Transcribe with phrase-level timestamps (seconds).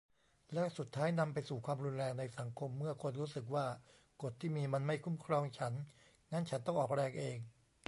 [0.53, 3.65] และสุดท้ายนำไปสู่ความรุนแรงในสังคม เมื่อคนรู้สึกว่า
[4.21, 5.73] กฎที่มีมันไม่คุ้มครองฉัน
[6.31, 7.37] งั้นฉันต้องออกแรงเอง